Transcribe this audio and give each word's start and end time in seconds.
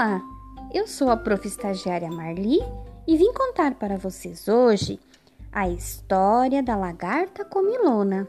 Olá, 0.00 0.22
eu 0.72 0.88
sou 0.88 1.10
a 1.10 1.16
prof. 1.18 1.46
estagiária 1.46 2.10
Marli 2.10 2.58
e 3.06 3.18
vim 3.18 3.34
contar 3.34 3.74
para 3.74 3.98
vocês 3.98 4.48
hoje 4.48 4.98
a 5.52 5.68
história 5.68 6.62
da 6.62 6.74
lagarta 6.74 7.44
comilona, 7.44 8.26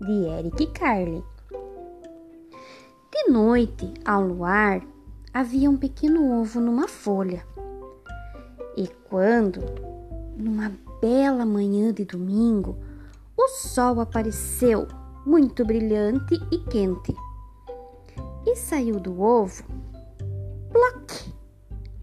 de 0.00 0.26
Eric 0.38 0.66
Carle. 0.68 1.22
De 3.12 3.30
noite, 3.30 3.92
ao 4.02 4.22
luar, 4.22 4.80
havia 5.34 5.68
um 5.68 5.76
pequeno 5.76 6.40
ovo 6.40 6.58
numa 6.58 6.88
folha. 6.88 7.46
E 8.74 8.88
quando, 9.10 9.60
numa 10.38 10.72
bela 11.02 11.44
manhã 11.44 11.92
de 11.92 12.06
domingo, 12.06 12.78
o 13.36 13.46
sol 13.48 14.00
apareceu, 14.00 14.88
muito 15.26 15.66
brilhante 15.66 16.34
e 16.50 16.56
quente, 16.70 17.14
e 18.46 18.56
saiu 18.56 18.98
do 18.98 19.20
ovo 19.20 19.64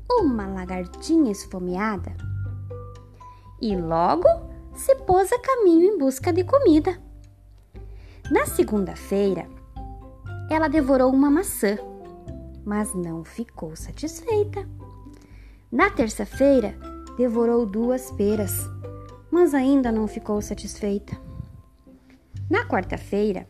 uma 0.09 0.47
lagartinha 0.47 1.31
esfomeada. 1.31 2.15
E 3.61 3.75
logo 3.75 4.27
se 4.73 4.95
pôs 4.97 5.31
a 5.31 5.39
caminho 5.39 5.93
em 5.93 5.97
busca 5.97 6.31
de 6.31 6.43
comida. 6.43 6.99
Na 8.31 8.45
segunda-feira, 8.45 9.47
ela 10.49 10.67
devorou 10.67 11.11
uma 11.11 11.29
maçã, 11.29 11.77
mas 12.65 12.93
não 12.93 13.23
ficou 13.23 13.75
satisfeita. 13.75 14.67
Na 15.71 15.89
terça-feira, 15.89 16.77
devorou 17.17 17.65
duas 17.65 18.11
peras, 18.11 18.69
mas 19.31 19.53
ainda 19.53 19.91
não 19.91 20.07
ficou 20.07 20.41
satisfeita. 20.41 21.17
Na 22.49 22.65
quarta-feira, 22.65 23.47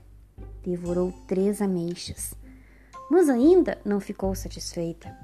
devorou 0.64 1.12
três 1.28 1.62
ameixas 1.62 2.36
mas 3.10 3.30
ainda 3.30 3.78
não 3.86 4.00
ficou 4.00 4.34
satisfeita. 4.36 5.16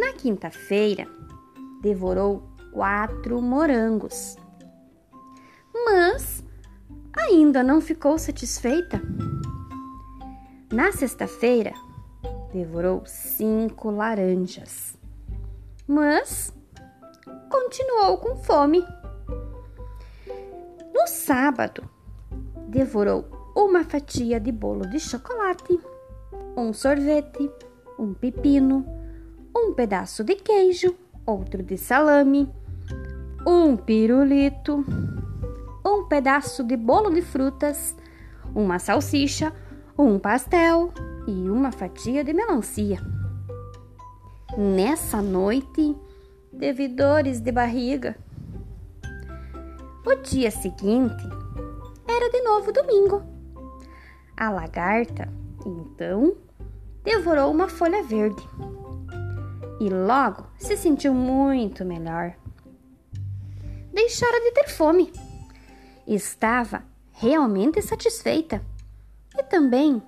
Na 0.00 0.14
quinta-feira, 0.14 1.06
devorou 1.82 2.42
quatro 2.72 3.42
morangos, 3.42 4.34
mas 5.74 6.42
ainda 7.14 7.62
não 7.62 7.82
ficou 7.82 8.18
satisfeita. 8.18 8.98
Na 10.72 10.90
sexta-feira, 10.90 11.74
devorou 12.50 13.02
cinco 13.04 13.90
laranjas, 13.90 14.96
mas 15.86 16.50
continuou 17.50 18.16
com 18.16 18.36
fome. 18.36 18.82
No 20.94 21.06
sábado, 21.06 21.86
devorou 22.68 23.52
uma 23.54 23.84
fatia 23.84 24.40
de 24.40 24.50
bolo 24.50 24.88
de 24.88 24.98
chocolate 24.98 25.78
um 26.56 26.72
sorvete, 26.72 27.50
um 27.98 28.14
pepino, 28.14 28.99
um 29.62 29.74
pedaço 29.74 30.24
de 30.24 30.34
queijo, 30.36 30.96
outro 31.26 31.62
de 31.62 31.76
salame, 31.76 32.50
um 33.46 33.76
pirulito, 33.76 34.84
um 35.84 36.04
pedaço 36.06 36.64
de 36.64 36.76
bolo 36.76 37.10
de 37.10 37.20
frutas, 37.20 37.94
uma 38.54 38.78
salsicha, 38.78 39.52
um 39.98 40.18
pastel 40.18 40.92
e 41.26 41.50
uma 41.50 41.70
fatia 41.70 42.24
de 42.24 42.32
melancia. 42.32 42.98
Nessa 44.56 45.20
noite, 45.20 45.94
teve 46.58 46.88
dores 46.88 47.40
de 47.40 47.52
barriga. 47.52 48.16
O 50.06 50.14
dia 50.22 50.50
seguinte 50.50 51.22
era 52.08 52.30
de 52.30 52.40
novo 52.40 52.72
domingo. 52.72 53.22
A 54.36 54.50
lagarta, 54.50 55.28
então, 55.66 56.34
devorou 57.04 57.52
uma 57.52 57.68
folha 57.68 58.02
verde 58.02 58.42
e 59.80 59.88
logo 59.88 60.46
se 60.58 60.76
sentiu 60.76 61.14
muito 61.14 61.84
melhor. 61.84 62.36
Deixara 63.92 64.40
de 64.40 64.52
ter 64.52 64.68
fome. 64.68 65.10
Estava 66.06 66.84
realmente 67.12 67.80
satisfeita 67.80 68.62
e 69.36 69.42
também 69.44 70.02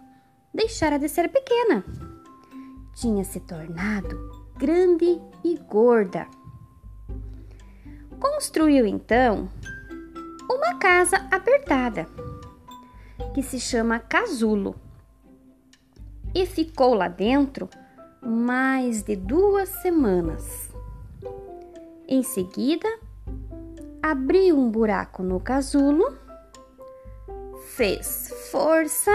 deixara 0.52 0.98
de 0.98 1.08
ser 1.08 1.28
pequena. 1.30 1.82
Tinha 2.94 3.24
se 3.24 3.40
tornado 3.40 4.42
grande 4.58 5.20
e 5.42 5.56
gorda. 5.56 6.28
Construiu 8.20 8.86
então 8.86 9.48
uma 10.48 10.78
casa 10.78 11.16
apertada 11.30 12.06
que 13.34 13.42
se 13.42 13.58
chama 13.58 13.98
casulo 13.98 14.76
e 16.34 16.46
ficou 16.46 16.94
lá 16.94 17.08
dentro 17.08 17.68
mais 18.22 19.02
de 19.02 19.16
duas 19.16 19.68
semanas. 19.68 20.70
Em 22.08 22.22
seguida, 22.22 22.88
abriu 24.02 24.58
um 24.58 24.70
buraco 24.70 25.22
no 25.22 25.40
casulo, 25.40 26.16
fez 27.74 28.32
força 28.50 29.10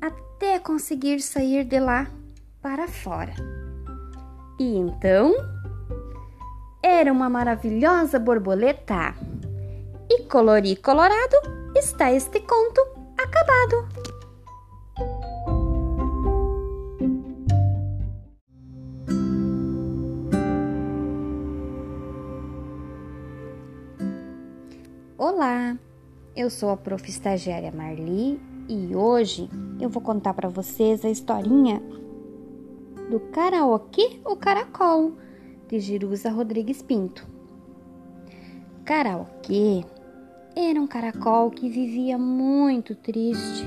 até 0.00 0.58
conseguir 0.58 1.20
sair 1.20 1.64
de 1.64 1.80
lá 1.80 2.06
para 2.62 2.86
fora. 2.86 3.34
E 4.58 4.76
então 4.76 5.34
era 6.82 7.12
uma 7.12 7.28
maravilhosa 7.28 8.18
borboleta. 8.18 9.14
E 10.08 10.24
colori 10.24 10.76
colorado 10.76 11.36
está 11.74 12.12
este 12.12 12.40
conto 12.40 12.80
acabado. 13.18 13.88
Olá, 25.26 25.78
eu 26.36 26.50
sou 26.50 26.68
a 26.68 26.76
prof. 26.76 27.08
estagiária 27.08 27.72
Marli 27.72 28.38
e 28.68 28.94
hoje 28.94 29.48
eu 29.80 29.88
vou 29.88 30.02
contar 30.02 30.34
para 30.34 30.50
vocês 30.50 31.02
a 31.02 31.08
historinha 31.08 31.80
do 33.10 33.18
karaokê 33.32 34.20
ou 34.22 34.36
caracol 34.36 35.12
de 35.66 35.80
Jerusa 35.80 36.28
Rodrigues 36.28 36.82
Pinto. 36.82 37.26
Karaokê 38.84 39.86
era 40.54 40.78
um 40.78 40.86
caracol 40.86 41.50
que 41.50 41.70
vivia 41.70 42.18
muito 42.18 42.94
triste, 42.94 43.66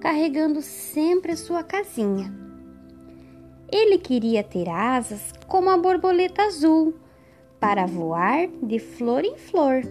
carregando 0.00 0.62
sempre 0.62 1.32
a 1.32 1.36
sua 1.36 1.64
casinha. 1.64 2.32
Ele 3.68 3.98
queria 3.98 4.44
ter 4.44 4.68
asas 4.68 5.32
como 5.48 5.70
a 5.70 5.76
borboleta 5.76 6.42
azul 6.42 6.94
para 7.58 7.84
voar 7.84 8.46
de 8.62 8.78
flor 8.78 9.24
em 9.24 9.36
flor 9.36 9.82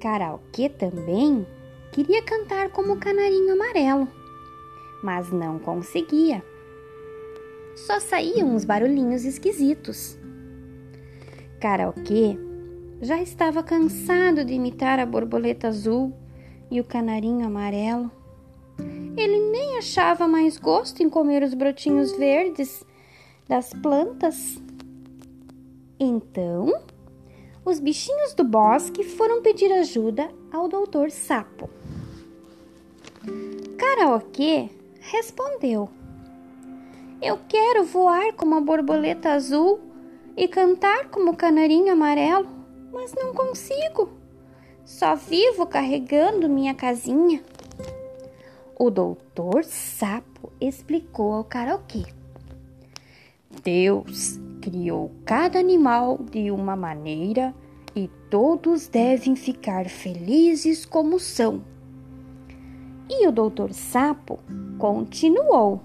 Karaokê 0.00 0.68
também 0.68 1.46
queria 1.92 2.22
cantar 2.22 2.70
como 2.70 2.92
o 2.92 2.98
canarinho 2.98 3.52
amarelo, 3.52 4.08
mas 5.02 5.30
não 5.32 5.58
conseguia. 5.58 6.44
Só 7.74 7.98
saíam 7.98 8.54
uns 8.54 8.64
barulhinhos 8.64 9.24
esquisitos. 9.24 10.16
Karaokê 11.60 12.38
já 13.00 13.20
estava 13.20 13.62
cansado 13.62 14.44
de 14.44 14.54
imitar 14.54 14.98
a 14.98 15.06
borboleta 15.06 15.68
azul 15.68 16.12
e 16.70 16.80
o 16.80 16.84
canarinho 16.84 17.46
amarelo. 17.46 18.10
Ele 19.16 19.50
nem 19.50 19.78
achava 19.78 20.28
mais 20.28 20.58
gosto 20.58 21.02
em 21.02 21.10
comer 21.10 21.42
os 21.42 21.54
brotinhos 21.54 22.16
verdes 22.16 22.84
das 23.48 23.72
plantas. 23.72 24.60
Então, 25.98 26.72
os 27.68 27.78
bichinhos 27.78 28.32
do 28.32 28.44
bosque 28.44 29.04
foram 29.04 29.42
pedir 29.42 29.70
ajuda 29.70 30.30
ao 30.50 30.68
doutor 30.68 31.10
Sapo. 31.10 31.68
Karaokê 33.76 34.70
respondeu: 35.00 35.88
Eu 37.20 37.38
quero 37.48 37.84
voar 37.84 38.32
como 38.32 38.54
a 38.54 38.60
borboleta 38.60 39.32
azul 39.32 39.80
e 40.36 40.48
cantar 40.48 41.10
como 41.10 41.32
o 41.32 41.36
canarinho 41.36 41.92
amarelo, 41.92 42.48
mas 42.90 43.12
não 43.14 43.34
consigo. 43.34 44.08
Só 44.84 45.14
vivo 45.14 45.66
carregando 45.66 46.48
minha 46.48 46.74
casinha. 46.74 47.44
O 48.78 48.88
doutor 48.88 49.64
Sapo 49.64 50.50
explicou 50.58 51.34
ao 51.34 51.44
karaokê. 51.44 52.04
Deus 53.62 54.40
criou 54.60 55.10
cada 55.24 55.58
animal 55.58 56.18
de 56.30 56.50
uma 56.50 56.76
maneira 56.76 57.54
e 57.94 58.08
todos 58.30 58.88
devem 58.88 59.34
ficar 59.34 59.88
felizes 59.88 60.84
como 60.84 61.18
são. 61.18 61.62
E 63.08 63.26
o 63.26 63.32
doutor 63.32 63.72
Sapo 63.72 64.38
continuou: 64.78 65.80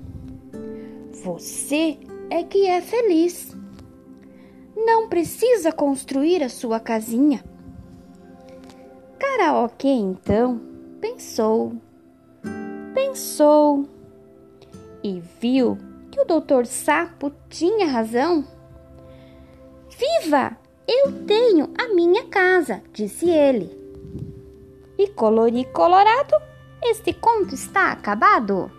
Você 1.24 1.98
é 2.30 2.44
que 2.44 2.68
é 2.68 2.82
feliz. 2.82 3.56
Não 4.76 5.08
precisa 5.08 5.72
construir 5.72 6.44
a 6.44 6.50
sua 6.50 6.80
casinha. 6.80 7.44
Karaokê 9.20 9.88
então 9.88 10.60
pensou, 11.00 11.74
pensou 12.94 13.88
e 15.04 15.22
viu 15.40 15.78
que 16.12 16.20
o 16.20 16.26
doutor 16.26 16.66
Sapo 16.66 17.32
tinha 17.50 17.88
razão. 17.88 18.46
Viva! 19.98 20.58
Eu 20.88 21.26
tenho 21.26 21.70
a 21.78 21.94
minha 21.94 22.26
casa, 22.26 22.82
disse 22.92 23.30
ele. 23.30 23.72
E 24.98 25.08
colori 25.08 25.66
colorado, 25.66 26.36
este 26.84 27.14
conto 27.14 27.56
está 27.56 27.92
acabado. 27.92 28.70